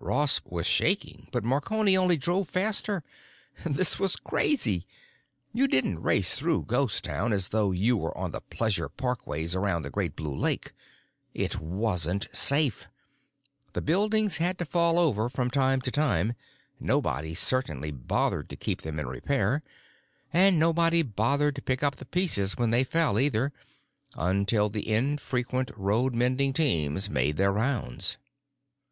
Ross 0.00 0.40
was 0.44 0.66
shaking, 0.66 1.28
but 1.30 1.44
Marconi 1.44 1.96
only 1.96 2.16
drove 2.16 2.48
faster. 2.48 3.04
This 3.64 4.00
was 4.00 4.16
crazy! 4.16 4.84
You 5.52 5.68
didn't 5.68 6.02
race 6.02 6.34
through 6.34 6.64
Ghost 6.64 7.04
Town 7.04 7.32
as 7.32 7.50
though 7.50 7.70
you 7.70 7.96
were 7.96 8.18
on 8.18 8.32
the 8.32 8.40
pleasure 8.40 8.88
parkways 8.88 9.54
around 9.54 9.82
the 9.82 9.90
Great 9.90 10.16
Blue 10.16 10.34
Lake; 10.34 10.72
it 11.34 11.60
wasn't 11.60 12.26
safe. 12.34 12.88
The 13.74 13.80
buildings 13.80 14.38
had 14.38 14.58
to 14.58 14.64
fall 14.64 14.98
over 14.98 15.28
from 15.28 15.50
time 15.50 15.80
to 15.82 15.92
time—nobody, 15.92 17.34
certainly, 17.36 17.92
bothered 17.92 18.48
to 18.48 18.56
keep 18.56 18.82
them 18.82 18.98
in 18.98 19.06
repair. 19.06 19.62
And 20.32 20.58
nobody 20.58 21.02
bothered 21.02 21.54
to 21.54 21.62
pick 21.62 21.84
up 21.84 21.94
the 21.94 22.06
pieces 22.06 22.56
when 22.58 22.72
they 22.72 22.82
fell, 22.82 23.20
either, 23.20 23.52
until 24.16 24.68
the 24.68 24.88
infrequent 24.92 25.70
road 25.76 26.12
mending 26.12 26.52
teams 26.54 27.08
made 27.08 27.36
their 27.36 27.52
rounds. 27.52 28.16